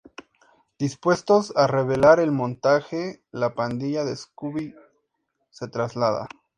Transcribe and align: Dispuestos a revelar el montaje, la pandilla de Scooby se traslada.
Dispuestos 0.79 1.55
a 1.55 1.67
revelar 1.67 2.19
el 2.19 2.31
montaje, 2.31 3.21
la 3.29 3.53
pandilla 3.53 4.03
de 4.03 4.15
Scooby 4.15 4.73
se 5.51 5.67
traslada. 5.67 6.27